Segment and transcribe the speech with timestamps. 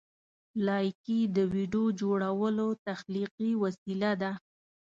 [0.67, 4.31] لایکي د ویډیو جوړولو تخلیقي وسیله ده.